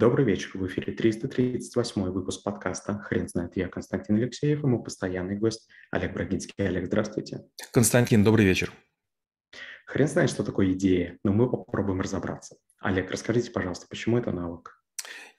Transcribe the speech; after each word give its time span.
Добрый 0.00 0.24
вечер. 0.24 0.52
В 0.54 0.66
эфире 0.66 0.94
338 0.94 2.04
выпуск 2.04 2.42
подкаста 2.42 3.00
«Хрен 3.00 3.28
знает». 3.28 3.54
Я 3.58 3.68
Константин 3.68 4.16
Алексеев 4.16 4.64
и 4.64 4.66
мой 4.66 4.82
постоянный 4.82 5.36
гость 5.36 5.68
Олег 5.90 6.14
Брагинский. 6.14 6.54
Олег, 6.56 6.86
здравствуйте. 6.86 7.42
Константин, 7.70 8.24
добрый 8.24 8.46
вечер. 8.46 8.72
Хрен 9.84 10.08
знает, 10.08 10.30
что 10.30 10.42
такое 10.42 10.72
идея, 10.72 11.18
но 11.22 11.34
мы 11.34 11.50
попробуем 11.50 12.00
разобраться. 12.00 12.56
Олег, 12.78 13.10
расскажите, 13.10 13.50
пожалуйста, 13.50 13.88
почему 13.90 14.16
это 14.16 14.32
навык? 14.32 14.79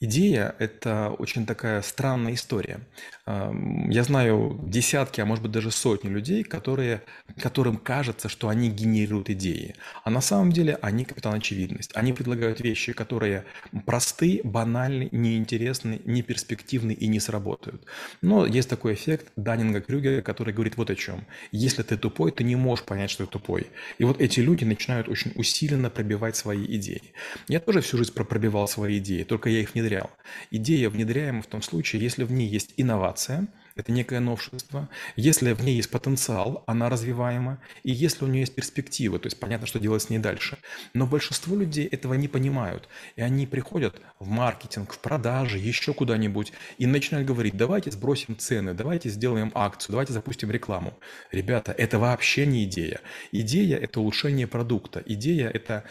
Идея– 0.04 0.56
это 0.58 1.10
очень 1.20 1.46
такая 1.46 1.84
странная 1.84 2.34
история. 2.34 2.80
Я 3.28 4.04
знаю 4.04 4.60
десятки, 4.64 5.22
а 5.22 5.26
может 5.26 5.44
быть 5.44 5.52
даже 5.52 5.70
сотни 5.70 6.10
людей, 6.10 6.44
которые, 6.44 7.04
которым 7.40 7.78
кажется, 7.78 8.28
что 8.28 8.50
они 8.50 8.72
генерируют 8.72 9.30
идеи. 9.30 9.76
А 10.04 10.10
на 10.10 10.22
самом 10.22 10.52
деле 10.52 10.80
они 10.82 11.06
капитан 11.06 11.36
очевидность. 11.36 11.92
Они 11.94 12.14
предлагают 12.14 12.62
вещи, 12.62 12.94
которые 12.94 13.46
просты, 13.86 14.42
банальны, 14.44 15.08
неинтересны, 15.12 16.02
неперспективны 16.06 16.94
и 16.94 17.06
не 17.08 17.20
сработают. 17.20 17.86
Но 18.24 18.48
есть 18.48 18.70
такой 18.70 18.96
эффект 18.96 19.32
Даннинга-Крюгера, 19.36 20.24
который 20.24 20.52
говорит 20.52 20.78
вот 20.78 20.90
о 20.90 20.96
чем. 20.96 21.28
Если 21.52 21.84
ты 21.84 21.96
тупой, 21.96 22.32
ты 22.32 22.44
не 22.44 22.56
можешь 22.56 22.86
понять, 22.86 23.12
что 23.12 23.28
ты 23.28 23.34
тупой. 23.34 23.68
И 24.00 24.04
вот 24.04 24.20
эти 24.20 24.40
люди 24.40 24.64
начинают 24.64 25.08
очень 25.08 25.32
усиленно 25.36 25.92
пробивать 25.92 26.36
свои 26.36 26.66
идеи. 26.66 27.14
Я 27.48 27.60
тоже 27.60 27.82
всю 27.82 27.98
жизнь 27.98 28.14
пробивал 28.14 28.68
свои 28.68 28.98
идеи, 28.98 29.22
только 29.22 29.50
я 29.50 29.61
их 29.62 29.74
внедрял. 29.74 30.12
Идея 30.50 30.90
внедряема 30.90 31.42
в 31.42 31.48
том 31.48 31.62
случае, 31.62 32.02
если 32.02 32.24
в 32.24 32.32
ней 32.32 32.48
есть 32.48 32.74
инновация– 32.78 33.48
это 33.76 33.92
некое 33.92 34.20
новшество. 34.20 34.90
Если 35.16 35.54
в 35.54 35.64
ней 35.64 35.76
есть 35.76 35.90
потенциал, 35.90 36.64
она 36.68 36.90
развиваема, 36.90 37.60
и 37.84 37.92
если 37.92 38.26
у 38.26 38.28
нее 38.28 38.42
есть 38.42 38.56
перспективы, 38.56 39.20
то 39.20 39.28
есть 39.28 39.40
понятно, 39.40 39.68
что 39.68 39.80
делать 39.80 40.04
с 40.04 40.10
ней 40.10 40.20
дальше. 40.20 40.58
Но 40.94 41.08
большинство 41.08 41.56
людей 41.56 41.88
этого 41.88 42.16
не 42.16 42.28
понимают, 42.28 42.90
и 43.16 43.22
они 43.22 43.48
приходят 43.48 44.02
в 44.20 44.28
маркетинг, 44.28 44.94
в 44.94 45.00
продажи, 45.00 45.58
еще 45.58 45.94
куда-нибудь, 45.94 46.52
и 46.78 46.86
начинают 46.86 47.28
говорить, 47.28 47.56
давайте 47.56 47.92
сбросим 47.92 48.38
цены, 48.38 48.74
давайте 48.74 49.10
сделаем 49.10 49.52
акцию, 49.56 49.94
давайте 49.94 50.14
запустим 50.14 50.52
рекламу. 50.52 50.94
Ребята, 51.32 51.72
это 51.72 51.98
вообще 51.98 52.46
не 52.46 52.66
идея. 52.66 53.00
Идея– 53.32 53.78
это 53.82 54.02
улучшение 54.02 54.48
продукта, 54.48 55.02
идея– 55.06 55.50
это 55.54 55.86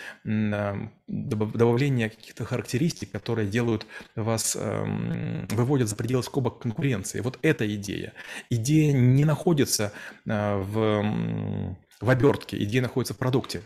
добавление 1.11 2.09
каких-то 2.09 2.45
характеристик, 2.45 3.11
которые 3.11 3.49
делают 3.49 3.87
вас, 4.15 4.57
эм, 4.59 5.47
выводят 5.51 5.89
за 5.89 5.97
пределы 5.97 6.23
скобок 6.23 6.61
конкуренции. 6.61 7.21
Вот 7.21 7.39
это 7.43 7.73
идея. 7.75 8.13
Идея 8.49 8.93
не 8.93 9.25
находится 9.25 9.93
а, 10.29 10.59
в, 10.59 11.85
в 12.01 12.11
обертке, 12.11 12.63
идея 12.63 12.83
находится 12.83 13.15
в 13.15 13.19
продукте. 13.19 13.63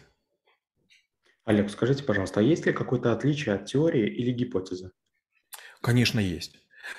Олег, 1.45 1.71
скажите, 1.71 2.03
пожалуйста, 2.03 2.41
а 2.41 2.43
есть 2.43 2.65
ли 2.65 2.73
какое-то 2.73 3.13
отличие 3.13 3.55
от 3.55 3.67
теории 3.67 4.09
или 4.09 4.33
гипотезы? 4.33 4.93
Конечно, 5.83 6.21
есть. 6.21 6.57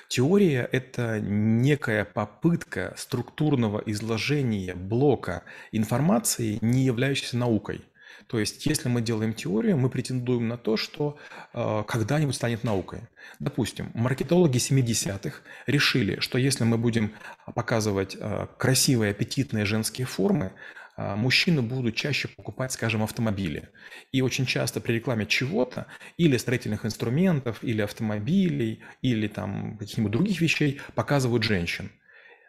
Теория– 0.08 0.68
это 0.72 1.20
некая 1.20 2.04
попытка 2.04 2.94
структурного 2.96 3.82
изложения 3.86 4.74
блока 4.74 5.42
информации, 5.72 6.58
не 6.60 6.84
являющейся 6.84 7.36
наукой– 7.36 7.84
то 8.26 8.40
есть, 8.40 8.66
если 8.66 8.88
мы 8.88 9.02
делаем 9.02 9.34
теорию, 9.34 9.76
мы 9.76 9.88
претендуем 9.88 10.48
на 10.48 10.56
то, 10.56 10.76
что 10.76 11.16
э, 11.52 11.84
когда-нибудь 11.86 12.34
станет 12.34 12.64
наукой. 12.64 13.00
Допустим, 13.38 13.90
маркетологи 13.94 14.58
70-х 14.58 15.42
решили, 15.66 16.18
что 16.18 16.36
если 16.36 16.64
мы 16.64 16.76
будем 16.76 17.12
показывать 17.54 18.16
э, 18.18 18.46
красивые, 18.58 19.12
аппетитные 19.12 19.64
женские 19.64 20.08
формы, 20.08 20.52
э, 20.96 21.14
мужчины 21.14 21.62
будут 21.62 21.94
чаще 21.94 22.26
покупать, 22.26 22.72
скажем, 22.72 23.04
автомобили. 23.04 23.68
И 24.10 24.22
очень 24.22 24.44
часто 24.44 24.80
при 24.80 24.94
рекламе 24.94 25.24
чего-то, 25.26 25.86
или 26.16 26.36
строительных 26.36 26.84
инструментов, 26.84 27.62
или 27.62 27.80
автомобилей, 27.80 28.80
или 29.02 29.28
там 29.28 29.78
каких-нибудь 29.78 30.12
других 30.12 30.40
вещей 30.40 30.80
показывают 30.96 31.44
женщин. 31.44 31.92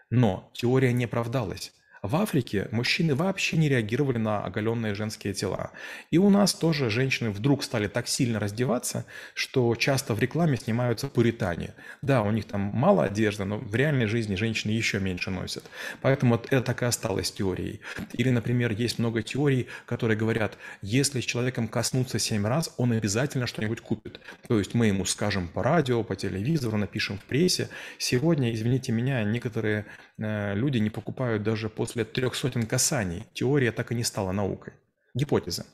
Но 0.10 0.50
теория 0.56 0.92
не 0.92 1.06
оправдалась. 1.06 1.72
В 2.08 2.16
Африке 2.16 2.70
мужчины 2.72 3.16
вообще 3.16 3.58
не 3.58 3.68
реагировали 3.68 4.18
на 4.18 4.42
оголенные 4.42 4.96
женские 4.96 5.34
тела. 5.34 5.72
И 6.10 6.18
у 6.18 6.30
нас 6.30 6.54
тоже 6.54 6.90
женщины 6.90 7.32
вдруг 7.32 7.66
стали 7.66 7.88
так 7.88 8.08
сильно 8.08 8.40
раздеваться, 8.40 9.06
что 9.34 9.76
часто 9.76 10.14
в 10.16 10.20
рекламе 10.20 10.56
снимаются 10.56 11.10
пуритане. 11.10 11.74
Да, 12.02 12.22
у 12.22 12.32
них 12.32 12.46
там 12.46 12.62
мало 12.62 13.04
одежды, 13.04 13.44
но 13.44 13.58
в 13.58 13.76
реальной 13.76 14.06
жизни 14.06 14.36
женщины 14.36 14.72
еще 14.72 15.02
меньше 15.02 15.32
носят. 15.32 15.66
Поэтому 16.02 16.36
вот 16.36 16.48
это 16.50 16.62
так 16.62 16.82
и 16.82 16.86
осталось 16.86 17.30
теорией. 17.30 17.82
Или, 18.14 18.30
например, 18.30 18.72
есть 18.72 19.00
много 19.00 19.22
теорий, 19.22 19.68
которые 19.86 20.18
говорят, 20.18 20.58
если 20.82 21.20
с 21.20 21.26
человеком 21.26 21.68
коснуться 21.68 22.20
семь 22.20 22.48
раз, 22.48 22.74
он 22.78 22.94
обязательно 22.94 23.48
что-нибудь 23.48 23.82
купит. 23.82 24.22
То 24.48 24.60
есть 24.60 24.74
мы 24.74 24.88
ему 24.88 25.04
скажем 25.04 25.50
по 25.50 25.62
радио, 25.62 26.06
по 26.06 26.16
телевизору, 26.16 26.78
напишем 26.78 27.18
в 27.18 27.26
прессе. 27.26 27.68
Сегодня, 27.98 28.54
извините 28.54 28.94
меня, 28.94 29.22
некоторые 29.26 29.86
люди 30.18 30.80
не 30.80 30.90
покупают 30.90 31.44
даже 31.44 31.70
после 31.70 32.04
трех 32.04 32.36
сотен 32.36 32.66
касаний 32.66 33.26
теория 33.34 33.72
так 33.72 33.92
и 33.92 33.96
не 33.96 34.04
стала 34.04 34.32
наукой. 34.32 34.74
Гипотеза. 35.14 35.66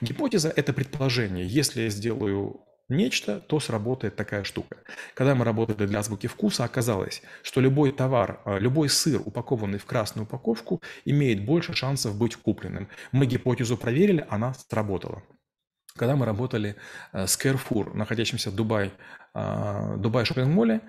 Гипотеза– 0.00 0.52
это 0.56 0.72
предположение. 0.72 1.46
Если 1.46 1.82
я 1.82 1.90
сделаю 1.90 2.60
нечто, 2.88 3.40
то 3.40 3.58
сработает 3.60 4.16
такая 4.16 4.44
штука. 4.44 4.76
Когда 5.14 5.34
мы 5.34 5.44
работали 5.44 5.86
для 5.86 5.98
азбуки 5.98 6.28
вкуса, 6.28 6.64
оказалось, 6.64 7.22
что 7.42 7.60
любой 7.60 7.92
товар, 7.92 8.40
а, 8.44 8.58
любой 8.58 8.88
сыр, 8.88 9.20
упакованный 9.24 9.78
в 9.78 9.86
красную 9.86 10.24
упаковку, 10.24 10.80
имеет 11.04 11.44
больше 11.44 11.74
шансов 11.74 12.16
быть 12.16 12.36
купленным. 12.36 12.88
Мы 13.10 13.26
гипотезу 13.26 13.76
проверили, 13.76 14.24
она 14.28 14.54
сработала. 14.54 15.22
Когда 15.96 16.16
мы 16.16 16.24
работали 16.24 16.76
э, 17.12 17.26
с 17.26 17.38
Carrefour, 17.38 17.94
находящимся 17.94 18.50
в 18.50 18.54
Дубай, 18.54 18.92
Дубай 19.34 20.24
шоппинг-моле, 20.24 20.80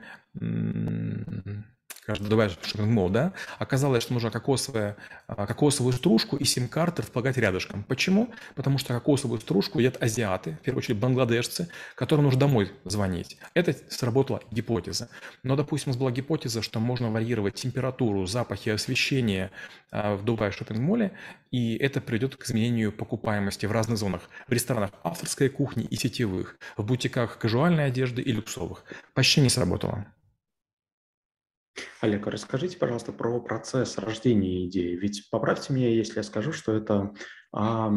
каждый 2.06 2.28
добавишь 2.28 2.58
шопинг 2.62 3.12
да, 3.12 3.34
оказалось, 3.60 4.04
что 4.04 4.14
нужно 4.14 4.32
кокосовое, 4.32 4.98
а, 5.28 5.46
кокосовую 5.46 5.94
стружку 5.94 6.38
и 6.38 6.44
сим-карты 6.44 7.02
располагать 7.02 7.38
рядышком. 7.38 7.84
Почему? 7.84 8.30
Потому 8.56 8.78
что 8.78 8.94
кокосовую 8.94 9.40
стружку 9.40 9.80
едят 9.80 10.02
азиаты, 10.02 10.58
в 10.62 10.66
первую 10.66 10.80
очередь 10.80 11.00
бангладешцы, 11.00 11.70
которым 11.96 12.26
нужно 12.26 12.42
домой 12.42 12.72
звонить. 12.86 13.38
Это 13.54 13.76
сработала 13.90 14.42
гипотеза. 14.52 15.10
Но, 15.44 15.56
допустим, 15.56 15.90
у 15.90 15.92
нас 15.94 15.98
была 15.98 16.12
гипотеза, 16.12 16.62
что 16.62 16.80
можно 16.80 17.12
варьировать 17.12 17.56
температуру, 17.56 18.26
запахи, 18.26 18.70
освещение 18.70 19.52
а, 19.92 20.16
в 20.16 20.24
Дубае 20.24 20.52
шопинг-моле, 20.52 21.14
и 21.52 21.76
это 21.76 22.02
приведет 22.02 22.36
к 22.36 22.46
изменению 22.46 22.92
покупаемости 22.92 23.66
в 23.66 23.72
разных 23.72 23.98
зонах. 23.98 24.30
В 24.48 24.52
ресторанах 24.52 24.92
авторской 25.04 25.50
кухни 25.50 25.86
и 25.86 25.96
сетевых, 25.96 26.58
в 26.78 26.84
бутиках 26.84 27.38
кажуальной 27.38 27.86
одежды 27.86 28.22
и 28.22 28.32
люксовых. 28.32 28.84
Почти 29.14 29.42
не 29.42 29.50
сработало. 29.50 30.06
Олег, 32.02 32.28
расскажите, 32.28 32.78
пожалуйста, 32.78 33.12
про 33.12 33.40
процесс 33.42 33.98
рождения 33.98 34.66
идеи. 34.68 34.96
Ведь 34.96 35.30
поправьте 35.30 35.74
меня, 35.74 35.90
если 35.90 36.18
я 36.18 36.24
скажу, 36.24 36.52
что 36.52 36.76
это 36.76 37.14
а, 37.52 37.94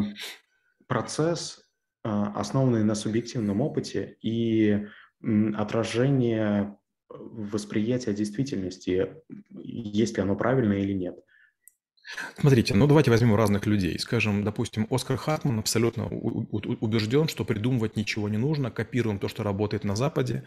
процесс, 0.87 1.69
а, 2.03 2.33
основанный 2.39 2.83
на 2.83 2.95
субъективном 2.95 3.61
опыте 3.61 4.17
и 4.21 4.87
м, 5.21 5.55
отражение 5.57 6.77
восприятия 7.09 8.13
действительности, 8.13 9.15
есть 9.49 10.17
ли 10.17 10.23
оно 10.23 10.35
правильное 10.35 10.79
или 10.79 10.93
нет. 10.93 11.19
Смотрите, 12.39 12.73
ну 12.73 12.87
давайте 12.87 13.11
возьмем 13.11 13.35
разных 13.35 13.65
людей. 13.65 13.99
Скажем, 13.99 14.43
допустим, 14.43 14.87
Оскар 14.89 15.17
Хартман 15.17 15.59
абсолютно 15.59 16.05
убежден, 16.07 17.27
что 17.27 17.45
придумывать 17.45 17.95
ничего 17.95 18.29
не 18.29 18.37
нужно, 18.37 18.71
копируем 18.71 19.19
то, 19.19 19.27
что 19.27 19.43
работает 19.43 19.83
на 19.83 19.95
Западе, 19.95 20.43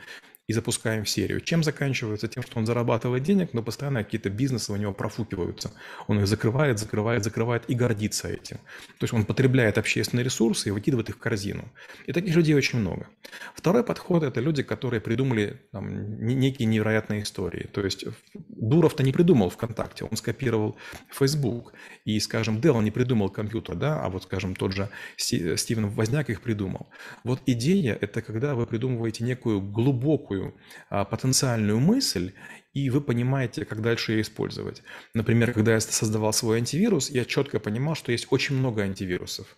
и 0.50 0.52
запускаем 0.52 1.04
в 1.04 1.08
серию. 1.08 1.40
Чем 1.40 1.62
заканчивается? 1.62 2.26
Тем, 2.26 2.42
что 2.42 2.58
он 2.58 2.66
зарабатывает 2.66 3.22
денег, 3.22 3.50
но 3.52 3.62
постоянно 3.62 4.02
какие-то 4.02 4.30
бизнесы 4.30 4.72
у 4.72 4.76
него 4.76 4.92
профукиваются. 4.92 5.70
Он 6.08 6.18
их 6.18 6.26
закрывает, 6.26 6.80
закрывает, 6.80 7.22
закрывает 7.22 7.62
и 7.68 7.74
гордится 7.76 8.26
этим. 8.26 8.56
То 8.98 9.04
есть 9.04 9.14
он 9.14 9.24
потребляет 9.24 9.78
общественные 9.78 10.24
ресурсы 10.24 10.68
и 10.68 10.72
выкидывает 10.72 11.08
их 11.08 11.16
в 11.16 11.18
корзину. 11.18 11.70
И 12.06 12.12
таких 12.12 12.34
людей 12.34 12.56
очень 12.56 12.80
много. 12.80 13.06
Второй 13.54 13.84
подход– 13.84 14.22
это 14.24 14.40
люди, 14.40 14.64
которые 14.64 15.00
придумали 15.00 15.60
там, 15.70 16.18
некие 16.18 16.66
невероятные 16.66 17.22
истории. 17.22 17.68
То 17.72 17.84
есть 17.84 18.04
Дуров-то 18.34 19.04
не 19.04 19.12
придумал 19.12 19.50
ВКонтакте, 19.50 20.04
он 20.04 20.16
скопировал 20.16 20.76
Facebook. 21.16 21.49
И, 22.04 22.20
скажем, 22.20 22.58
Dell 22.58 22.82
не 22.82 22.90
придумал 22.90 23.30
компьютер, 23.30 23.76
да, 23.76 24.00
а 24.00 24.08
вот, 24.08 24.22
скажем, 24.24 24.54
тот 24.54 24.72
же 24.72 24.88
Стивен 25.16 25.88
Возняк 25.88 26.30
их 26.30 26.40
придумал. 26.40 26.88
Вот 27.24 27.40
идея– 27.46 27.96
это 28.00 28.22
когда 28.22 28.54
вы 28.54 28.66
придумываете 28.66 29.24
некую 29.24 29.60
глубокую 29.60 30.54
а, 30.88 31.04
потенциальную 31.04 31.80
мысль, 31.80 32.32
и 32.72 32.90
вы 32.90 33.00
понимаете, 33.00 33.64
как 33.64 33.82
дальше 33.82 34.12
ее 34.12 34.20
использовать. 34.22 34.82
Например, 35.14 35.52
когда 35.52 35.72
я 35.72 35.80
создавал 35.80 36.32
свой 36.32 36.58
антивирус, 36.58 37.10
я 37.10 37.24
четко 37.24 37.58
понимал, 37.58 37.94
что 37.94 38.12
есть 38.12 38.28
очень 38.30 38.56
много 38.56 38.82
антивирусов. 38.82 39.56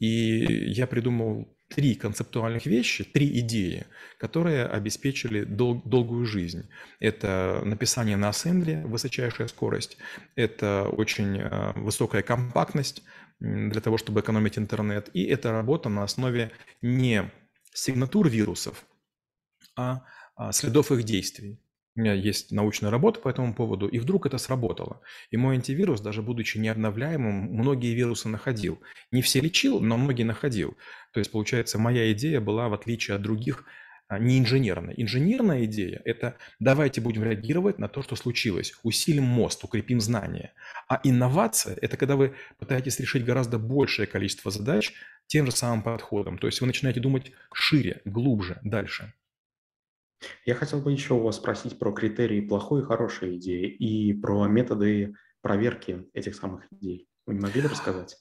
И 0.00 0.70
я 0.72 0.86
придумал 0.86 1.46
три 1.68 1.94
концептуальных 1.94 2.66
вещи, 2.66 3.04
три 3.04 3.38
идеи, 3.40 3.86
которые 4.18 4.66
обеспечили 4.66 5.44
дол- 5.44 5.82
долгую 5.84 6.24
жизнь. 6.26 6.68
Это 6.98 7.62
написание 7.64 8.16
на 8.16 8.30
ассембле, 8.30 8.84
высочайшая 8.86 9.48
скорость, 9.48 9.98
это 10.34 10.88
очень 10.90 11.38
э, 11.38 11.72
высокая 11.76 12.22
компактность 12.22 13.02
для 13.40 13.80
того, 13.80 13.98
чтобы 13.98 14.20
экономить 14.20 14.58
интернет, 14.58 15.10
и 15.12 15.24
это 15.24 15.52
работа 15.52 15.88
на 15.88 16.02
основе 16.02 16.50
не 16.82 17.30
сигнатур 17.72 18.28
вирусов, 18.28 18.84
а, 19.76 20.04
а 20.34 20.52
следов 20.52 20.90
их 20.90 21.04
действий. 21.04 21.60
У 21.98 22.00
меня 22.00 22.14
есть 22.14 22.52
научная 22.52 22.92
работа 22.92 23.18
по 23.18 23.28
этому 23.28 23.52
поводу, 23.52 23.88
и 23.88 23.98
вдруг 23.98 24.24
это 24.24 24.38
сработало. 24.38 25.00
И 25.32 25.36
мой 25.36 25.56
антивирус, 25.56 26.00
даже 26.00 26.22
будучи 26.22 26.56
необновляемым, 26.56 27.52
многие 27.52 27.92
вирусы 27.92 28.28
находил. 28.28 28.80
Не 29.10 29.20
все 29.20 29.40
лечил, 29.40 29.80
но 29.80 29.96
многие 29.96 30.22
находил. 30.22 30.76
То 31.12 31.18
есть, 31.18 31.32
получается, 31.32 31.76
моя 31.76 32.12
идея 32.12 32.40
была, 32.40 32.68
в 32.68 32.74
отличие 32.74 33.16
от 33.16 33.22
других, 33.22 33.64
а, 34.06 34.20
не 34.20 34.38
инженерная. 34.38 34.94
Инженерная 34.96 35.64
идея– 35.64 36.00
это 36.04 36.36
давайте 36.60 37.00
будем 37.00 37.24
реагировать 37.24 37.80
на 37.80 37.88
то, 37.88 38.00
что 38.00 38.14
случилось, 38.14 38.74
усилим 38.84 39.24
мост, 39.24 39.64
укрепим 39.64 40.00
знания. 40.00 40.52
А 40.88 41.00
инновация– 41.02 41.76
это 41.82 41.96
когда 41.96 42.14
вы 42.14 42.36
пытаетесь 42.60 43.00
решить 43.00 43.24
гораздо 43.24 43.58
большее 43.58 44.06
количество 44.06 44.52
задач 44.52 44.92
тем 45.26 45.46
же 45.46 45.50
самым 45.50 45.82
подходом. 45.82 46.38
То 46.38 46.46
есть 46.46 46.60
вы 46.60 46.68
начинаете 46.68 47.00
думать 47.00 47.32
шире, 47.52 48.02
глубже, 48.04 48.60
дальше. 48.62 49.14
Я 50.44 50.54
хотел 50.54 50.80
бы 50.80 50.92
еще 50.92 51.14
у 51.14 51.20
вас 51.20 51.36
спросить 51.36 51.78
про 51.78 51.92
критерии 51.92 52.40
плохой 52.40 52.82
и 52.82 52.84
хорошей 52.84 53.36
идеи 53.36 53.68
и 53.68 54.12
про 54.12 54.46
методы 54.46 55.14
проверки 55.40 56.06
этих 56.14 56.34
самых 56.34 56.64
идей. 56.72 57.08
Вы 57.26 57.34
не 57.34 57.40
могли 57.40 57.62
бы 57.62 57.68
рассказать? 57.68 58.16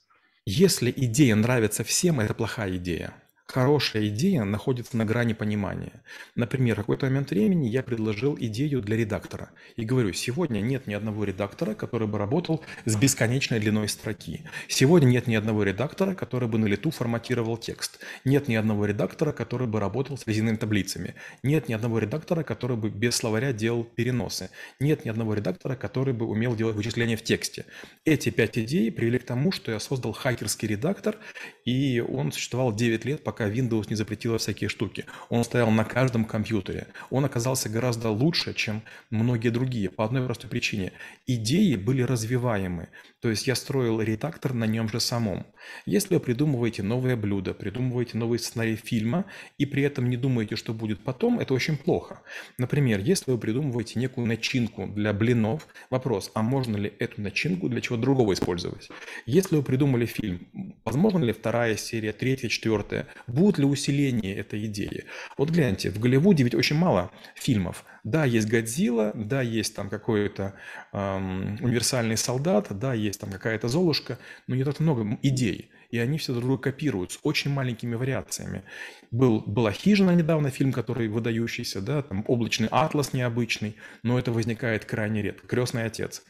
Если 0.45 0.93
идея 0.95 1.35
нравится 1.35 1.83
всем, 1.83 2.19
это 2.19 2.33
плохая 2.33 2.77
идея 2.77 3.26
хорошая 3.47 4.07
идея 4.07 4.43
находится 4.43 4.97
на 4.97 5.05
грани 5.05 5.33
понимания. 5.33 6.03
Например, 6.35 6.75
в 6.75 6.79
какой-то 6.79 7.05
момент 7.05 7.31
времени 7.31 7.67
я 7.67 7.81
предложил 7.81 8.37
идею 8.39 8.81
для 8.81 8.97
редактора. 8.97 9.49
И 9.77 9.85
говорю, 9.85 10.13
сегодня 10.13 10.59
нет 10.59 10.85
ни 10.85 10.93
одного 10.93 11.23
редактора, 11.23 11.73
который 11.73 12.07
бы 12.07 12.17
работал 12.17 12.61
с 12.85 12.95
бесконечной 12.95 13.59
длиной 13.59 13.87
строки. 13.87 14.43
Сегодня 14.67 15.07
нет 15.07 15.27
ни 15.27 15.35
одного 15.35 15.63
редактора, 15.63 16.13
который 16.13 16.49
бы 16.49 16.57
на 16.57 16.65
лету 16.65 16.91
форматировал 16.91 17.57
текст. 17.57 17.99
Нет 18.25 18.47
ни 18.47 18.55
одного 18.55 18.85
редактора, 18.85 19.31
который 19.31 19.67
бы 19.67 19.79
работал 19.79 20.17
с 20.17 20.27
резиновыми 20.27 20.57
таблицами. 20.57 21.15
Нет 21.41 21.69
ни 21.69 21.73
одного 21.73 21.99
редактора, 21.99 22.43
который 22.43 22.75
бы 22.75 22.89
без 22.89 23.15
словаря 23.15 23.53
делал 23.53 23.83
переносы. 23.83 24.49
Нет 24.79 25.05
ни 25.05 25.09
одного 25.09 25.33
редактора, 25.33 25.75
который 25.75 26.13
бы 26.13 26.25
умел 26.25 26.55
делать 26.55 26.75
вычисления 26.75 27.15
в 27.15 27.23
тексте. 27.23 27.65
Эти 28.03 28.29
пять 28.29 28.57
идей 28.57 28.91
привели 28.91 29.19
к 29.19 29.25
тому, 29.25 29.51
что 29.51 29.71
я 29.71 29.79
создал 29.79 30.11
хакерский 30.11 30.67
редактор, 30.67 31.17
и 31.65 31.99
он 32.01 32.31
существовал 32.31 32.75
9 32.75 33.05
лет, 33.05 33.23
пока 33.23 33.36
пока 33.37 33.51
Windows 33.51 33.85
не 33.89 33.95
запретила 33.95 34.39
всякие 34.39 34.67
штуки. 34.67 35.05
Он 35.29 35.43
стоял 35.43 35.69
на 35.69 35.83
каждом 35.83 36.25
компьютере. 36.25 36.87
Он 37.11 37.23
оказался 37.23 37.69
гораздо 37.69 38.09
лучше, 38.09 38.53
чем 38.55 38.81
многие 39.11 39.49
другие, 39.49 39.89
по 39.89 40.03
одной 40.05 40.25
простой 40.25 40.49
причине. 40.49 40.91
Идеи 41.27 41.75
были 41.75 42.01
развиваемы. 42.01 42.89
То 43.21 43.29
есть 43.29 43.47
я 43.47 43.55
строил 43.55 44.01
редактор 44.01 44.53
на 44.53 44.65
нем 44.65 44.89
же 44.89 44.99
самом. 44.99 45.45
Если 45.85 46.15
вы 46.15 46.19
придумываете 46.19 46.83
новое 46.83 47.15
блюдо, 47.15 47.53
придумываете 47.53 48.17
новый 48.17 48.39
сценарий 48.39 48.75
фильма 48.75 49.25
и 49.57 49.65
при 49.65 49.83
этом 49.83 50.09
не 50.09 50.17
думаете, 50.17 50.55
что 50.55 50.73
будет 50.73 50.99
потом, 51.03 51.39
это 51.39 51.53
очень 51.53 51.77
плохо. 51.77 52.21
Например, 52.57 52.99
если 52.99 53.31
вы 53.31 53.37
придумываете 53.37 53.99
некую 53.99 54.27
начинку 54.27 54.87
для 54.87 55.13
блинов, 55.13 55.67
вопрос, 55.89 56.31
а 56.33 56.41
можно 56.41 56.77
ли 56.77 56.93
эту 56.99 57.21
начинку 57.21 57.69
для 57.69 57.81
чего 57.81 57.97
другого 57.97 58.33
использовать? 58.33 58.89
Если 59.25 59.55
вы 59.55 59.63
придумали 59.63 60.05
фильм, 60.05 60.47
возможно 60.85 61.23
ли 61.23 61.33
вторая 61.33 61.75
серия, 61.75 62.13
третья, 62.13 62.49
четвертая? 62.49 63.07
Будут 63.27 63.57
ли 63.59 63.65
усиление 63.65 64.35
этой 64.35 64.65
идеи? 64.67 65.03
Вот 65.37 65.49
гляньте, 65.49 65.91
в 65.91 65.99
Голливуде 65.99 66.43
ведь 66.43 66.55
очень 66.55 66.77
мало 66.77 67.11
фильмов. 67.35 67.83
Да, 68.05 68.23
есть 68.23 68.47
Годзилла, 68.47 69.11
да, 69.13 69.41
есть 69.41 69.75
там 69.75 69.89
какой-то 69.89 70.53
эм, 70.93 71.57
универсальный 71.61 72.15
солдат, 72.15 72.67
да, 72.69 72.93
есть 72.93 73.19
там 73.19 73.29
какая-то 73.29 73.67
Золушка, 73.67 74.17
но 74.47 74.55
не 74.55 74.63
так 74.63 74.79
много 74.79 75.17
идей. 75.21 75.71
И 75.91 75.99
они 75.99 76.17
все 76.17 76.31
друг 76.33 76.45
друга 76.45 76.63
копируют 76.63 77.11
с 77.13 77.19
очень 77.23 77.51
маленькими 77.51 77.95
вариациями. 77.95 78.63
Был, 79.11 79.41
была 79.41 79.71
«Хижина» 79.71 80.11
недавно, 80.11 80.49
фильм, 80.49 80.71
который 80.71 81.09
выдающийся, 81.09 81.81
да, 81.81 82.01
там 82.01 82.23
«Облачный 82.27 82.69
атлас» 82.71 83.13
необычный, 83.13 83.75
но 84.03 84.17
это 84.17 84.31
возникает 84.31 84.85
крайне 84.85 85.21
редко. 85.21 85.47
«Крестный 85.47 85.85
отец». 85.85 86.23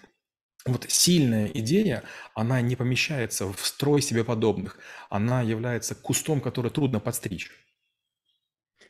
Вот 0.65 0.85
сильная 0.89 1.47
идея, 1.47 2.03
она 2.35 2.61
не 2.61 2.75
помещается 2.75 3.51
в 3.51 3.59
строй 3.65 4.01
себе 4.01 4.23
подобных. 4.23 4.77
Она 5.09 5.41
является 5.41 5.95
кустом, 5.95 6.41
который 6.41 6.71
трудно 6.71 6.99
подстричь. 6.99 7.51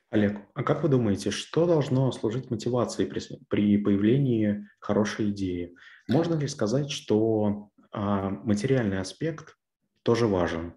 Олег, 0.10 0.40
а 0.54 0.64
как 0.64 0.84
вы 0.84 0.90
думаете, 0.90 1.32
что 1.32 1.66
должно 1.66 2.12
служить 2.12 2.50
мотивацией 2.50 3.10
при, 3.10 3.20
при 3.50 3.78
появлении 3.78 4.68
хорошей 4.80 5.32
идеи? 5.32 5.76
Можно 6.08 6.36
ли 6.36 6.48
сказать, 6.48 6.90
что 6.90 7.70
а, 7.92 8.30
материальный 8.30 9.00
аспект 9.00 9.58
тоже 10.04 10.26
важен? 10.28 10.76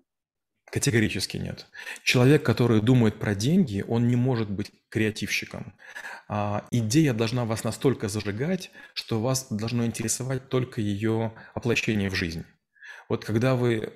Категорически 0.70 1.36
нет. 1.36 1.66
Человек, 2.04 2.44
который 2.44 2.80
думает 2.80 3.18
про 3.18 3.34
деньги, 3.34 3.84
он 3.86 4.06
не 4.06 4.16
может 4.16 4.48
быть 4.48 4.70
креативщиком. 4.88 5.74
А, 6.28 6.64
идея 6.70 7.12
должна 7.12 7.44
вас 7.44 7.64
настолько 7.64 8.08
зажигать, 8.08 8.70
что 8.94 9.20
вас 9.20 9.48
должно 9.50 9.84
интересовать 9.84 10.48
только 10.48 10.80
ее 10.80 11.34
воплощение 11.54 12.08
в 12.08 12.14
жизнь. 12.14 12.44
Вот 13.08 13.24
когда 13.24 13.56
вы 13.56 13.92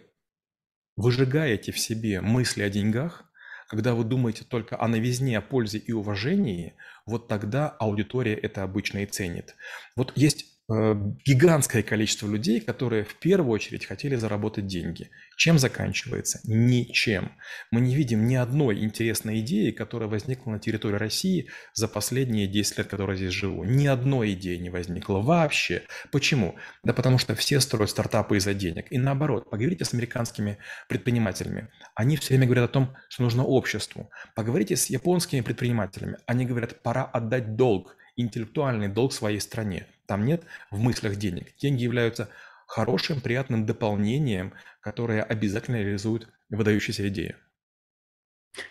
выжигаете 0.97 1.71
в 1.71 1.79
себе 1.79 2.21
мысли 2.21 2.63
о 2.63 2.71
деньгах, 2.71 3.25
когда 3.69 3.95
вы 3.95 4.05
думаете 4.05 4.45
только 4.45 4.81
о 4.81 4.89
новизне, 4.89 5.39
о 5.39 5.43
пользе 5.43 5.79
и 5.79 5.93
уважении, 5.93 6.75
вот 7.07 7.29
тогда 7.29 7.69
аудитория 7.69 8.35
это 8.35 8.63
обычно 8.63 8.99
и 8.99 9.07
ценит. 9.07 9.55
Вот 9.97 10.13
есть 10.17 10.54
гигантское 10.67 11.83
количество 11.83 12.27
людей, 12.27 12.59
которые 12.61 13.05
в 13.05 13.17
первую 13.17 13.51
очередь 13.51 13.85
хотели 13.85 14.17
заработать 14.17 14.67
деньги. 14.67 15.11
Чем 15.37 15.59
заканчивается? 15.59 16.41
Ничем. 16.45 17.33
Мы 17.71 17.83
не 17.83 17.95
видим 17.95 18.27
ни 18.27 18.35
одной 18.35 18.83
интересной 18.83 19.41
идеи, 19.41 19.73
которая 19.73 20.09
возникла 20.09 20.53
на 20.53 20.59
территории 20.59 20.97
России 20.97 21.51
за 21.75 21.87
последние 21.87 22.47
10 22.47 22.79
лет, 22.79 22.87
которые 22.87 23.17
здесь 23.17 23.33
живу. 23.33 23.65
Ни 23.65 23.87
одной 23.87 24.33
идеи 24.33 24.57
не 24.57 24.71
возникло 24.71 25.19
вообще. 25.19 25.83
Почему? 26.11 26.57
Да 26.83 26.95
потому 26.95 27.19
что 27.19 27.35
все 27.35 27.61
строят 27.61 27.91
стартапы 27.91 28.39
из-за 28.39 28.55
денег. 28.55 28.87
И 28.91 28.97
наоборот, 28.97 29.51
поговорите 29.51 29.85
с 29.85 29.93
американскими 29.93 30.57
предпринимателями. 30.89 31.69
Они 31.95 32.17
все 32.17 32.29
время 32.29 32.47
говорят 32.47 32.71
о 32.71 32.73
том, 32.73 32.97
что 33.11 33.23
нужно 33.23 33.45
обществу. 33.45 34.11
Поговорите 34.35 34.77
с 34.77 34.87
японскими 34.87 35.43
предпринимателями. 35.43 36.17
Они 36.27 36.47
говорят, 36.47 36.83
пора 36.83 37.05
отдать 37.05 37.57
долг, 37.57 37.97
интеллектуальный 38.17 38.89
долг 38.89 39.13
своей 39.13 39.41
стране. 39.41 39.87
Там 40.07 40.25
нет 40.25 40.45
в 40.71 40.79
мыслях 40.79 41.17
денег. 41.17 41.55
Деньги 41.57 41.83
являются 41.83 42.29
хорошим, 42.67 43.21
приятным 43.21 43.67
дополнением, 43.67 44.53
которое 44.81 45.23
обязательно 45.23 45.77
реализует 45.77 46.29
выдающиеся 46.51 47.09
идеи. 47.09 47.37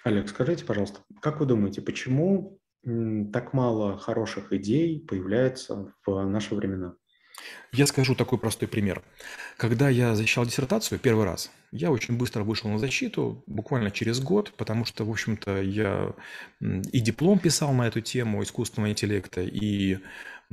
Олег, 0.04 0.30
скажите, 0.30 0.66
пожалуйста, 0.66 1.02
как 1.22 1.40
вы 1.40 1.46
думаете, 1.46 1.82
почему 1.82 2.60
так 2.84 3.54
мало 3.54 3.98
хороших 3.98 4.52
идей 4.54 5.00
появляется 5.06 5.94
в 6.06 6.26
наши 6.26 6.56
времена? 6.56 6.96
Я 7.72 7.88
скажу 7.88 8.14
такой 8.14 8.38
простой 8.38 8.68
пример. 8.68 9.02
Когда 9.58 9.90
я 9.90 10.16
защищал 10.16 10.46
диссертацию 10.46 11.00
первый 11.00 11.26
раз, 11.26 11.52
я 11.72 11.92
очень 11.92 12.16
быстро 12.18 12.44
вышел 12.44 12.70
на 12.70 12.78
защиту, 12.78 13.44
буквально 13.48 13.90
через 13.90 14.20
год, 14.20 14.54
потому 14.56 14.86
что, 14.86 15.04
в 15.06 15.10
общем-то, 15.10 15.62
я 15.62 16.14
и 16.62 17.00
диплом 17.00 17.40
писал 17.40 17.74
на 17.74 17.88
эту 17.88 18.02
тему 18.02 18.44
искусственного 18.44 18.92
интеллекта, 18.92 19.42
и 19.42 19.98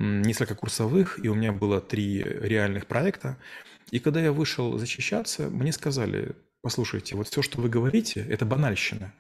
несколько 0.01 0.55
курсовых, 0.55 1.23
и 1.23 1.29
у 1.29 1.35
меня 1.35 1.53
было 1.53 1.81
три 1.81 2.23
реальных 2.23 2.87
проекта. 2.87 3.37
И 3.91 3.99
когда 3.99 4.21
я 4.21 4.33
вышел 4.33 4.79
защищаться, 4.79 5.51
мне 5.51 5.73
сказали, 5.73 6.35
послушайте, 6.63 7.17
вот 7.17 7.29
все, 7.29 7.43
что 7.43 7.61
вы 7.61 7.69
говорите, 7.69 8.25
это 8.29 8.47
банальщина. 8.47 9.13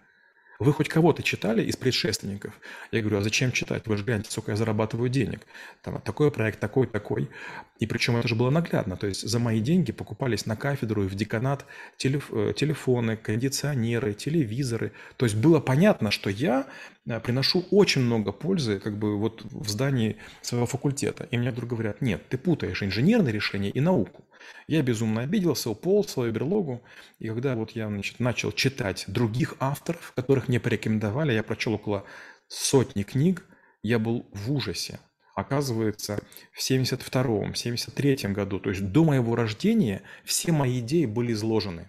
Вы 0.60 0.74
хоть 0.74 0.90
кого-то 0.90 1.22
читали 1.22 1.62
из 1.62 1.76
предшественников? 1.76 2.52
Я 2.92 3.00
говорю, 3.00 3.16
а 3.16 3.22
зачем 3.22 3.50
читать? 3.50 3.86
Вы 3.86 3.96
же 3.96 4.04
гляньте, 4.04 4.30
сколько 4.30 4.50
я 4.50 4.58
зарабатываю 4.58 5.08
денег. 5.08 5.46
Там 5.82 6.02
такой 6.02 6.30
проект, 6.30 6.60
такой, 6.60 6.86
такой. 6.86 7.30
И 7.78 7.86
причем 7.86 8.18
это 8.18 8.28
же 8.28 8.34
было 8.34 8.50
наглядно. 8.50 8.98
То 8.98 9.06
есть 9.06 9.26
за 9.26 9.38
мои 9.38 9.60
деньги 9.60 9.90
покупались 9.90 10.44
на 10.44 10.56
кафедру 10.56 11.04
и 11.04 11.08
в 11.08 11.14
деканат 11.14 11.64
телеф 11.96 12.30
э, 12.30 12.52
телефоны, 12.54 13.16
кондиционеры, 13.16 14.12
телевизоры. 14.12 14.92
То 15.16 15.24
есть 15.24 15.36
было 15.36 15.60
понятно, 15.60 16.10
что 16.10 16.28
я 16.28 16.66
э, 17.06 17.18
приношу 17.20 17.64
очень 17.70 18.02
много 18.02 18.30
пользы 18.30 18.80
как 18.80 18.98
бы 18.98 19.16
вот 19.16 19.42
в 19.44 19.66
здании 19.70 20.18
своего 20.42 20.66
факультета. 20.66 21.26
И 21.30 21.38
мне 21.38 21.52
вдруг 21.52 21.70
говорят, 21.70 22.02
нет, 22.02 22.28
ты 22.28 22.36
путаешь 22.36 22.82
инженерное 22.82 23.32
решение 23.32 23.70
и 23.70 23.80
науку. 23.80 24.26
Я 24.66 24.82
безумно 24.82 25.22
обиделся, 25.22 25.70
уполз 25.70 26.06
в 26.06 26.10
свою 26.10 26.32
берлогу. 26.32 26.82
И 27.18 27.28
когда 27.28 27.54
вот 27.56 27.72
я 27.72 27.88
значит, 27.88 28.20
начал 28.20 28.52
читать 28.52 29.04
других 29.06 29.54
авторов, 29.60 30.12
которых 30.14 30.48
мне 30.48 30.60
порекомендовали, 30.60 31.32
я 31.32 31.42
прочел 31.42 31.74
около 31.74 32.04
сотни 32.48 33.02
книг, 33.02 33.46
я 33.82 33.98
был 33.98 34.28
в 34.32 34.52
ужасе. 34.52 35.00
Оказывается, 35.34 36.20
в 36.52 36.60
72-м, 36.60 37.52
73-м 37.52 38.32
году, 38.32 38.60
то 38.60 38.70
есть 38.70 38.90
до 38.92 39.04
моего 39.04 39.36
рождения, 39.36 40.02
все 40.24 40.52
мои 40.52 40.80
идеи 40.80 41.06
были 41.06 41.32
изложены. 41.32 41.88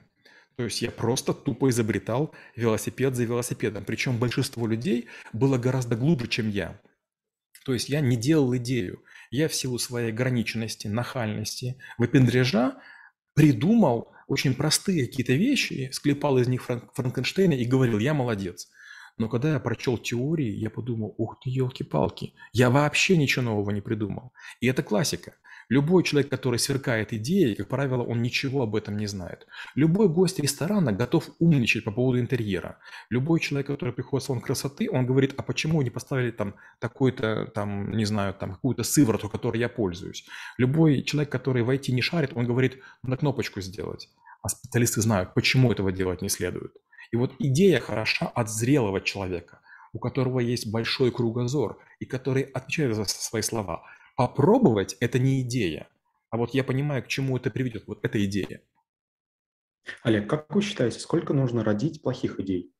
То 0.55 0.63
есть 0.65 0.81
я 0.81 0.91
просто 0.91 1.33
тупо 1.33 1.69
изобретал 1.69 2.33
велосипед 2.55 3.15
за 3.15 3.23
велосипедом. 3.23 3.83
Причем 3.83 4.19
большинство 4.19 4.67
людей 4.67 5.07
было 5.33 5.57
гораздо 5.57 5.95
глубже, 5.95 6.27
чем 6.27 6.49
я. 6.49 6.79
То 7.65 7.73
есть 7.73 7.89
я 7.89 7.99
не 7.99 8.15
делал 8.15 8.55
идею. 8.57 9.03
Я 9.31 9.47
в 9.47 9.55
силу 9.55 9.79
своей 9.79 10.09
ограниченности, 10.09 10.87
нахальности, 10.87 11.77
выпендрежа 11.97 12.75
придумал 13.33 14.11
очень 14.27 14.53
простые 14.53 15.07
какие-то 15.07 15.33
вещи, 15.33 15.89
склепал 15.93 16.37
из 16.37 16.47
них 16.47 16.63
Франкенштейна 16.63 17.53
и 17.53 17.65
говорил, 17.65 17.97
я 17.97 18.13
молодец. 18.13 18.69
Но 19.21 19.29
когда 19.29 19.53
я 19.53 19.59
прочел 19.59 19.99
теории, 19.99 20.49
я 20.49 20.71
подумал, 20.71 21.13
ух 21.19 21.37
ты, 21.43 21.51
елки-палки, 21.51 22.33
я 22.53 22.71
вообще 22.71 23.15
ничего 23.17 23.45
нового 23.45 23.69
не 23.69 23.79
придумал. 23.79 24.33
И 24.61 24.65
это 24.65 24.81
классика. 24.81 25.35
Любой 25.69 26.03
человек, 26.03 26.31
который 26.31 26.57
сверкает 26.57 27.13
идеей, 27.13 27.53
как 27.53 27.67
правило, 27.67 28.01
он 28.01 28.23
ничего 28.23 28.63
об 28.63 28.75
этом 28.75 28.97
не 28.97 29.05
знает. 29.05 29.45
Любой 29.75 30.09
гость 30.09 30.39
ресторана 30.39 30.91
готов 30.91 31.29
умничать 31.37 31.83
по 31.83 31.91
поводу 31.91 32.19
интерьера. 32.19 32.79
Любой 33.11 33.39
человек, 33.39 33.67
который 33.67 33.93
приходит 33.93 34.23
в 34.23 34.25
салон 34.25 34.41
красоты, 34.41 34.89
он 34.91 35.05
говорит, 35.05 35.35
а 35.37 35.43
почему 35.43 35.83
не 35.83 35.91
поставили 35.91 36.31
там 36.31 36.55
такой-то, 36.79 37.45
там, 37.53 37.91
не 37.91 38.05
знаю, 38.05 38.33
там, 38.33 38.53
какую-то 38.55 38.81
сыворотку, 38.81 39.29
которой 39.29 39.59
я 39.59 39.69
пользуюсь. 39.69 40.25
Любой 40.57 41.03
человек, 41.03 41.31
который 41.31 41.61
в 41.61 41.69
IT 41.69 41.91
не 41.91 42.01
шарит, 42.01 42.31
он 42.33 42.47
говорит, 42.47 42.79
на 43.03 43.17
кнопочку 43.17 43.61
сделать. 43.61 44.09
А 44.41 44.49
специалисты 44.49 45.01
знают, 45.01 45.35
почему 45.35 45.71
этого 45.71 45.91
делать 45.91 46.23
не 46.23 46.29
следует. 46.29 46.73
И 47.11 47.17
вот 47.17 47.33
идея 47.39 47.79
хороша 47.79 48.27
от 48.27 48.49
зрелого 48.49 49.01
человека, 49.01 49.61
у 49.93 49.99
которого 49.99 50.39
есть 50.39 50.71
большой 50.71 51.11
кругозор 51.11 51.79
и 51.99 52.05
который 52.05 52.43
отвечает 52.43 52.95
за 52.95 53.05
свои 53.05 53.41
слова– 53.41 53.83
Попробовать– 54.21 54.95
это 54.99 55.17
не 55.17 55.41
идея. 55.41 55.87
А 56.29 56.37
вот 56.37 56.53
я 56.53 56.63
понимаю, 56.63 57.03
к 57.03 57.07
чему 57.07 57.37
это 57.37 57.49
приведет. 57.49 57.87
Вот 57.87 58.03
эта 58.03 58.23
идея. 58.25 58.61
Олег, 60.03 60.29
как 60.29 60.53
вы 60.53 60.61
считаете, 60.61 60.99
сколько 60.99 61.33
нужно 61.33 61.63
родить 61.63 62.03
плохих 62.03 62.39
идей? 62.39 62.71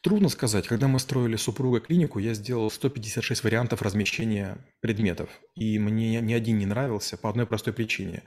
Трудно 0.00 0.28
сказать. 0.28 0.68
Когда 0.68 0.86
мы 0.88 1.00
строили 1.00 1.34
супруга 1.36 1.80
клинику, 1.80 2.20
я 2.20 2.34
сделал 2.34 2.70
156 2.70 3.42
вариантов 3.42 3.82
размещения 3.82 4.58
предметов. 4.80 5.28
И 5.56 5.78
мне 5.78 6.20
ни 6.20 6.32
один 6.32 6.58
не 6.58 6.66
нравился 6.66 7.16
по 7.16 7.28
одной 7.28 7.46
простой 7.46 7.72
причине. 7.72 8.22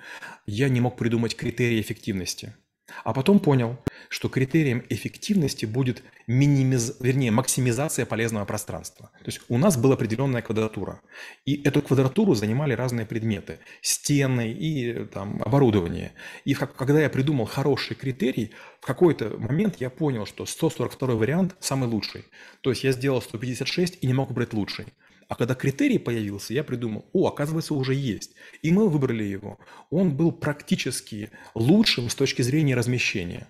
Я 0.45 0.67
не 0.69 0.81
мог 0.81 0.97
придумать 0.97 1.35
критерии 1.35 1.79
эффективности. 1.79 2.55
А 3.03 3.13
потом 3.13 3.39
понял, 3.39 3.77
что 4.09 4.29
критерием 4.29 4.83
эффективности 4.89 5.65
будет 5.65 6.03
минимиз... 6.27 6.97
вернее, 6.99 7.31
максимизация 7.31 8.05
полезного 8.05 8.45
пространства. 8.45 9.11
То 9.19 9.25
есть 9.25 9.41
у 9.49 9.57
нас 9.57 9.77
была 9.77 9.95
определенная 9.95 10.41
квадратура. 10.41 11.01
И 11.45 11.61
эту 11.63 11.81
квадратуру 11.81 12.35
занимали 12.35 12.73
разные 12.73 13.05
предметы. 13.05 13.59
Стены 13.81 14.51
и 14.51 15.05
там, 15.05 15.41
оборудование. 15.43 16.13
И 16.43 16.53
когда 16.53 17.01
я 17.01 17.09
придумал 17.09 17.45
хороший 17.45 17.95
критерий, 17.95 18.51
в 18.79 18.85
какой-то 18.85 19.35
момент 19.37 19.77
я 19.79 19.89
понял, 19.89 20.25
что 20.25 20.45
142 20.45 21.15
вариант 21.15 21.55
самый 21.59 21.89
лучший. 21.89 22.25
То 22.61 22.69
есть 22.69 22.83
я 22.83 22.91
сделал 22.91 23.21
156 23.21 23.97
и 24.01 24.07
не 24.07 24.13
мог 24.13 24.29
выбрать 24.29 24.53
лучший. 24.53 24.85
А 25.27 25.35
когда 25.35 25.55
критерий 25.55 25.97
появился, 25.97 26.53
я 26.53 26.63
придумал, 26.63 27.05
о, 27.13 27.27
оказывается, 27.27 27.73
уже 27.73 27.93
есть. 27.93 28.35
И 28.61 28.71
мы 28.71 28.89
выбрали 28.89 29.23
его. 29.23 29.59
Он 29.89 30.15
был 30.15 30.31
практически 30.31 31.31
лучшим 31.53 32.09
с 32.09 32.15
точки 32.15 32.41
зрения 32.41 32.75
размещения. 32.75 33.47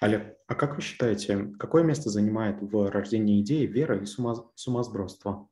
Олег, 0.00 0.36
а 0.48 0.54
как 0.54 0.76
вы 0.76 0.82
считаете, 0.82 1.52
какое 1.58 1.84
место 1.84 2.10
занимает 2.10 2.60
в 2.60 2.90
рождении 2.90 3.42
идеи 3.42 3.66
вера 3.66 3.98
и 4.00 4.06
сума, 4.06 4.50
сумасбродство? 4.54 5.48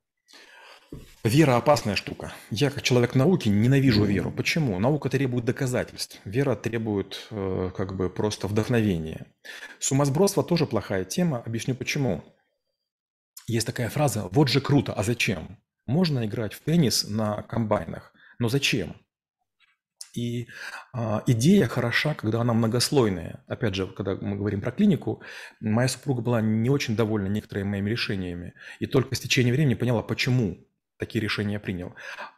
Вера– 1.25 1.57
опасная 1.57 1.97
штука. 1.97 2.33
Я, 2.51 2.71
как 2.71 2.83
человек 2.83 3.15
науки, 3.15 3.49
ненавижу 3.49 4.05
веру. 4.05 4.31
Почему? 4.31 4.79
Наука 4.79 5.09
требует 5.09 5.45
доказательств. 5.45 6.21
Вера 6.25 6.55
требует 6.55 7.27
э, 7.31 7.71
как 7.77 7.97
бы 7.97 8.09
просто 8.11 8.47
вдохновения. 8.47 9.27
Сумасбродство 9.81 10.45
тоже 10.45 10.67
плохая 10.67 11.05
тема. 11.05 11.43
Объясню 11.45 11.75
почему. 11.75 12.23
Есть 13.47 13.67
такая 13.67 13.91
фраза 13.91 14.29
«вот 14.33 14.49
же 14.49 14.61
круто, 14.61 14.93
а 14.93 15.03
зачем?» 15.03 15.59
Можно 15.87 16.25
играть 16.25 16.55
в 16.55 16.61
теннис 16.61 17.07
на 17.09 17.43
комбайнах, 17.43 18.13
но 18.39 18.49
зачем? 18.49 18.97
И 20.15 20.49
а, 20.93 21.23
идея 21.27 21.67
хороша, 21.67 22.15
когда 22.15 22.41
она 22.41 22.55
многослойная. 22.55 23.45
Опять 23.49 23.75
же, 23.75 23.89
когда 23.89 24.15
мы 24.15 24.37
говорим 24.37 24.61
про 24.61 24.71
клинику, 24.71 25.23
моя 25.61 25.89
супруга 25.89 26.23
была 26.23 26.41
не 26.41 26.71
очень 26.71 26.97
довольна 26.97 27.27
некоторыми 27.27 27.69
моими 27.69 27.91
решениями. 27.91 28.55
И 28.79 28.87
только 28.87 29.15
с 29.15 29.21
течением 29.21 29.57
времени 29.57 29.75
поняла, 29.75 30.03
почему 30.03 30.67
такие 30.99 31.21
решения 31.21 31.59
принял. 31.59 31.95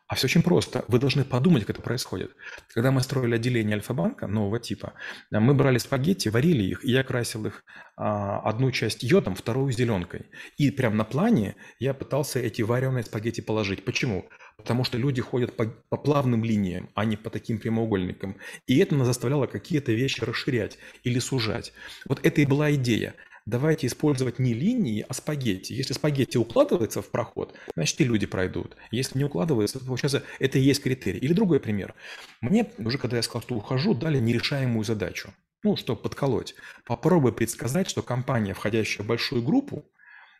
А 0.08 0.14
все 0.14 0.26
очень 0.26 0.42
просто. 0.42 0.84
Вы 0.86 1.00
должны 1.00 1.24
подумать, 1.24 1.64
как 1.64 1.76
это 1.76 1.82
происходит. 1.82 2.30
Когда 2.72 2.92
мы 2.92 3.00
строили 3.00 3.34
отделение 3.34 3.74
Альфа-банка 3.74 4.28
нового 4.28 4.60
типа, 4.60 4.92
мы 5.32 5.52
брали 5.52 5.78
спагетти, 5.78 6.28
варили 6.28 6.62
их, 6.62 6.84
и 6.84 6.92
я 6.92 7.02
красил 7.02 7.46
их 7.46 7.64
а, 7.96 8.38
одну 8.40 8.70
часть 8.70 9.02
йодом, 9.02 9.34
вторую 9.34 9.72
зеленкой. 9.72 10.26
И 10.58 10.70
прямо 10.70 10.94
на 10.94 11.04
плане 11.04 11.56
я 11.80 11.92
пытался 11.92 12.38
эти 12.38 12.62
вареные 12.62 13.02
спагетти 13.02 13.40
положить. 13.40 13.84
Почему? 13.84 14.28
Потому 14.56 14.84
что 14.84 14.96
люди 14.96 15.20
ходят 15.20 15.56
по, 15.56 15.66
по 15.66 15.96
плавным 15.96 16.44
линиям, 16.44 16.88
а 16.94 17.04
не 17.04 17.16
по 17.16 17.28
таким 17.28 17.58
прямоугольникам. 17.58 18.36
И 18.66 18.78
это 18.78 18.94
нас 18.94 19.08
заставляло 19.08 19.46
какие-то 19.46 19.90
вещи 19.90 20.22
расширять 20.22 20.78
или 21.02 21.18
сужать. 21.18 21.72
Вот 22.08 22.24
это 22.24 22.40
и 22.40 22.46
была 22.46 22.72
идея 22.74 23.14
давайте 23.46 23.86
использовать 23.86 24.38
не 24.38 24.52
линии, 24.52 25.04
а 25.08 25.14
спагетти. 25.14 25.72
Если 25.72 25.92
спагетти 25.94 26.36
укладывается 26.36 27.00
в 27.00 27.10
проход, 27.10 27.54
значит 27.74 28.00
и 28.00 28.04
люди 28.04 28.26
пройдут. 28.26 28.76
Если 28.90 29.18
не 29.18 29.24
укладывается, 29.24 29.78
то 29.78 29.86
получается 29.86 30.24
это 30.38 30.58
и 30.58 30.62
есть 30.62 30.82
критерий. 30.82 31.20
Или 31.20 31.32
другой 31.32 31.60
пример. 31.60 31.94
Мне 32.40 32.70
уже 32.78 32.98
когда 32.98 33.16
я 33.16 33.22
сказал, 33.22 33.42
что 33.42 33.54
ухожу, 33.54 33.94
дали 33.94 34.18
нерешаемую 34.18 34.84
задачу. 34.84 35.32
Ну, 35.62 35.76
чтобы 35.76 36.02
подколоть. 36.02 36.54
Попробуй 36.84 37.32
предсказать, 37.32 37.88
что 37.88 38.02
компания, 38.02 38.52
входящая 38.54 39.04
в 39.04 39.08
большую 39.08 39.42
группу, 39.42 39.84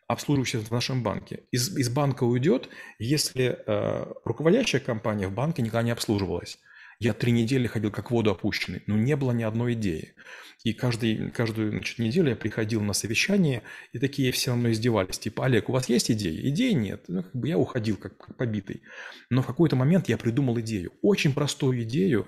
обслуживающая 0.07 0.59
в 0.59 0.71
нашем 0.71 1.03
банке, 1.03 1.43
из, 1.51 1.75
из 1.75 1.89
банка 1.89 2.23
уйдет, 2.23 2.69
если 2.97 3.57
э, 3.65 4.13
руководящая 4.23 4.79
компания 4.79 5.27
в 5.27 5.33
банке 5.33 5.61
никогда 5.61 5.83
не 5.83 5.91
обслуживалась. 5.91 6.59
Я 6.99 7.13
три 7.13 7.31
недели 7.31 7.67
ходил 7.67 7.91
как 7.91 8.07
в 8.07 8.11
воду 8.11 8.31
опущенный, 8.31 8.81
но 8.87 8.95
не 8.95 9.15
было 9.15 9.31
ни 9.31 9.43
одной 9.43 9.73
идеи. 9.73 10.15
И 10.63 10.73
каждый, 10.73 11.29
каждую 11.29 11.69
значит, 11.69 11.99
неделю 11.99 12.29
я 12.29 12.35
приходил 12.35 12.81
на 12.81 12.93
совещание, 12.93 13.61
и 13.93 13.99
такие 13.99 14.31
все 14.31 14.51
равно 14.51 14.71
издевались. 14.71 15.19
Типа, 15.19 15.45
Олег, 15.45 15.69
у 15.69 15.71
вас 15.71 15.87
есть 15.89 16.09
идеи? 16.09 16.49
Идеи 16.49 16.71
нет. 16.71 17.05
Ну, 17.07 17.21
как 17.21 17.35
бы 17.35 17.47
я 17.47 17.57
уходил 17.59 17.97
как, 17.97 18.17
как 18.17 18.35
побитый. 18.35 18.81
Но 19.29 19.43
в 19.43 19.45
какой-то 19.45 19.75
момент 19.75 20.09
я 20.09 20.17
придумал 20.17 20.59
идею. 20.59 20.91
Очень 21.03 21.33
простую 21.33 21.83
идею, 21.83 22.27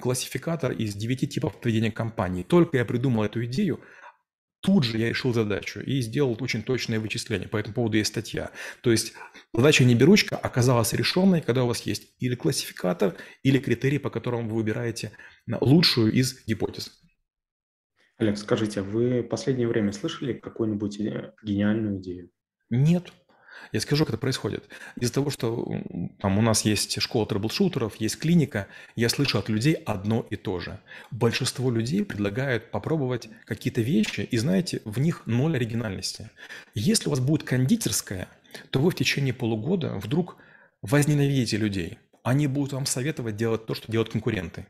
классификатор 0.00 0.72
из 0.72 0.94
девяти 0.94 1.28
типов 1.28 1.60
поведения 1.60 1.92
компании. 1.92 2.42
Только 2.42 2.78
я 2.78 2.84
придумал 2.84 3.22
эту 3.22 3.44
идею, 3.44 3.80
Тут 4.60 4.84
же 4.84 4.98
я 4.98 5.08
решил 5.08 5.32
задачу 5.32 5.80
и 5.80 6.00
сделал 6.00 6.36
очень 6.40 6.62
точное 6.62 6.98
вычисление. 6.98 7.48
По 7.48 7.58
этому 7.58 7.74
поводу 7.74 7.96
есть 7.96 8.10
статья. 8.10 8.50
То 8.82 8.90
есть 8.90 9.12
задача 9.54 9.84
не 9.84 9.94
беручка 9.94 10.36
оказалась 10.36 10.92
решенной, 10.92 11.40
когда 11.40 11.64
у 11.64 11.68
вас 11.68 11.82
есть 11.82 12.14
или 12.18 12.34
классификатор, 12.34 13.16
или 13.44 13.58
критерий, 13.58 13.98
по 13.98 14.10
которому 14.10 14.48
вы 14.48 14.56
выбираете 14.56 15.12
лучшую 15.60 16.12
из 16.12 16.44
гипотез. 16.46 17.00
Олег, 18.16 18.36
скажите, 18.36 18.82
вы 18.82 19.22
в 19.22 19.28
последнее 19.28 19.68
время 19.68 19.92
слышали 19.92 20.32
какую-нибудь 20.32 20.98
гениальную 21.44 21.98
идею? 21.98 22.30
Нет. 22.68 23.12
Я 23.72 23.80
скажу, 23.80 24.04
как 24.04 24.14
это 24.14 24.20
происходит. 24.20 24.68
Из-за 25.00 25.12
того, 25.12 25.30
что 25.30 25.80
там 26.20 26.38
у 26.38 26.42
нас 26.42 26.64
есть 26.64 27.00
школа 27.00 27.26
трэблшутеров, 27.26 27.96
есть 27.96 28.18
клиника, 28.18 28.66
я 28.96 29.08
слышу 29.08 29.38
от 29.38 29.48
людей 29.48 29.74
одно 29.74 30.26
и 30.30 30.36
то 30.36 30.58
же. 30.58 30.80
Большинство 31.10 31.70
людей 31.70 32.04
предлагают 32.04 32.70
попробовать 32.70 33.28
какие-то 33.44 33.80
вещи, 33.80 34.20
и 34.20 34.38
знаете, 34.38 34.80
в 34.84 34.98
них 34.98 35.22
ноль 35.26 35.56
оригинальности. 35.56 36.30
Если 36.74 37.08
у 37.08 37.10
вас 37.10 37.20
будет 37.20 37.42
кондитерская, 37.42 38.28
то 38.70 38.80
вы 38.80 38.90
в 38.90 38.94
течение 38.94 39.34
полугода 39.34 39.94
вдруг 39.96 40.36
возненавидите 40.82 41.56
людей. 41.56 41.98
Они 42.22 42.46
будут 42.46 42.72
вам 42.72 42.86
советовать 42.86 43.36
делать 43.36 43.66
то, 43.66 43.74
что 43.74 43.90
делают 43.90 44.10
конкуренты. 44.10 44.66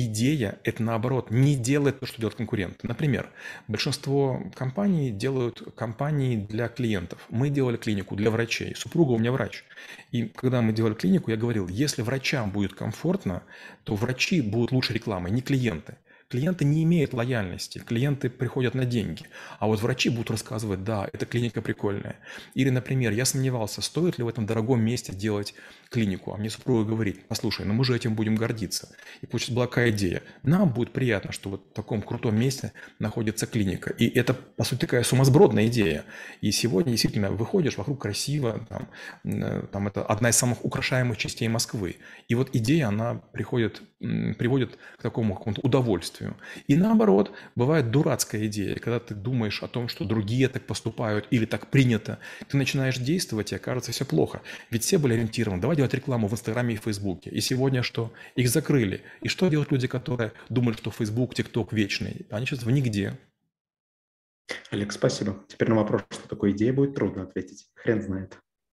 Идея– 0.00 0.60
это 0.62 0.80
наоборот, 0.82 1.32
не 1.32 1.56
делает 1.56 1.98
то, 1.98 2.06
что 2.06 2.18
делают 2.18 2.36
конкуренты. 2.36 2.86
Например, 2.86 3.30
большинство 3.66 4.40
компаний 4.54 5.10
делают 5.10 5.74
компании 5.74 6.36
для 6.36 6.68
клиентов. 6.68 7.26
Мы 7.30 7.50
делали 7.50 7.76
клинику 7.76 8.14
для 8.14 8.30
врачей. 8.30 8.76
Супруга 8.76 9.10
у 9.12 9.18
меня 9.18 9.32
врач. 9.32 9.64
И 10.12 10.26
когда 10.26 10.62
мы 10.62 10.72
делали 10.72 10.94
клинику, 10.94 11.32
я 11.32 11.36
говорил, 11.36 11.66
если 11.66 12.02
врачам 12.02 12.50
будет 12.50 12.74
комфортно, 12.74 13.42
то 13.82 13.96
врачи 13.96 14.40
будут 14.40 14.70
лучше 14.70 14.92
рекламой, 14.92 15.32
не 15.32 15.42
клиенты. 15.42 15.96
Клиенты 16.30 16.66
не 16.66 16.82
имеют 16.84 17.14
лояльности, 17.14 17.78
клиенты 17.78 18.28
приходят 18.28 18.74
на 18.74 18.84
деньги. 18.84 19.22
А 19.58 19.66
вот 19.66 19.80
врачи 19.80 20.10
будут 20.10 20.30
рассказывать, 20.30 20.84
да, 20.84 21.08
эта 21.10 21.24
клиника 21.24 21.62
прикольная. 21.62 22.16
Или, 22.52 22.68
например, 22.68 23.12
я 23.12 23.24
сомневался, 23.24 23.80
стоит 23.80 24.18
ли 24.18 24.24
в 24.24 24.28
этом 24.28 24.44
дорогом 24.44 24.82
месте 24.82 25.14
делать 25.14 25.54
клинику. 25.88 26.34
А 26.34 26.36
мне 26.36 26.50
супруга 26.50 26.84
говорит, 26.84 27.26
послушай, 27.28 27.64
ну 27.64 27.72
мы 27.72 27.82
же 27.82 27.96
этим 27.96 28.14
будем 28.14 28.36
гордиться. 28.36 28.94
И 29.22 29.26
получится 29.26 29.54
была 29.54 29.66
какая 29.66 29.88
идея. 29.88 30.22
Нам 30.42 30.68
будет 30.68 30.92
приятно, 30.92 31.32
что 31.32 31.48
вот 31.48 31.64
в 31.70 31.72
таком 31.72 32.02
крутом 32.02 32.38
месте 32.38 32.74
находится 32.98 33.46
клиника. 33.46 33.94
И 33.96 34.06
это, 34.06 34.34
по 34.34 34.64
сути, 34.64 34.80
такая 34.80 35.04
сумасбродная 35.04 35.68
идея. 35.68 36.04
И 36.42 36.50
сегодня 36.50 36.90
действительно 36.90 37.30
выходишь, 37.30 37.78
вокруг 37.78 38.02
красиво, 38.02 38.66
там, 38.68 38.90
э, 39.24 39.66
там 39.72 39.88
это 39.88 40.02
одна 40.02 40.28
из 40.28 40.36
самых 40.36 40.62
украшаемых 40.62 41.16
частей 41.16 41.48
Москвы. 41.48 41.96
И 42.28 42.34
вот 42.34 42.50
идея, 42.52 42.88
она 42.88 43.14
приходит, 43.32 43.80
приводит 43.98 44.76
к 44.98 45.02
такому 45.02 45.34
какому-то 45.34 45.62
удовольствию 45.62 46.17
удовольствию. 46.18 46.36
И 46.66 46.76
наоборот, 46.76 47.32
бывает 47.54 47.90
дурацкая 47.90 48.46
идея, 48.46 48.76
когда 48.76 49.00
ты 49.00 49.14
думаешь 49.14 49.62
о 49.62 49.68
том, 49.68 49.88
что 49.88 50.04
другие 50.04 50.48
так 50.48 50.64
поступают 50.64 51.26
или 51.30 51.44
так 51.44 51.68
принято, 51.68 52.18
ты 52.48 52.56
начинаешь 52.56 52.98
действовать, 52.98 53.52
и 53.52 53.56
окажется 53.56 53.92
все 53.92 54.04
плохо. 54.04 54.42
Ведь 54.70 54.82
все 54.82 54.98
были 54.98 55.14
ориентированы, 55.14 55.60
давай 55.60 55.76
делать 55.76 55.94
рекламу 55.94 56.28
в 56.28 56.32
Инстаграме 56.32 56.74
и 56.74 56.78
Фейсбуке. 56.78 57.30
И 57.30 57.40
сегодня 57.40 57.82
что? 57.82 58.12
Их 58.36 58.48
закрыли. 58.48 59.02
И 59.22 59.28
что 59.28 59.48
делают 59.48 59.72
люди, 59.72 59.86
которые 59.86 60.32
думают, 60.48 60.78
что 60.78 60.90
Фейсбук, 60.90 61.34
ТикТок 61.34 61.72
вечный? 61.72 62.26
Они 62.30 62.46
сейчас 62.46 62.62
в 62.62 62.70
нигде. 62.70 63.18
Олег, 64.70 64.92
спасибо. 64.92 65.36
Теперь 65.48 65.68
на 65.68 65.76
вопрос, 65.76 66.02
что 66.10 66.28
такое 66.28 66.52
идея, 66.52 66.72
будет 66.72 66.94
трудно 66.94 67.22
ответить. 67.22 67.66
Хрен 67.74 68.02
знает. 68.02 68.38